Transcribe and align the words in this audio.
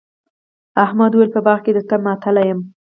احمد 0.83 1.11
وويل: 1.13 1.29
په 1.33 1.39
باغ 1.45 1.59
کې 1.65 1.71
درته 1.75 1.95
ماتل 2.05 2.37
یم. 2.49 2.59